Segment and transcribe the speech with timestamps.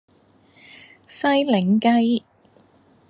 [1.05, 2.23] 西檸雞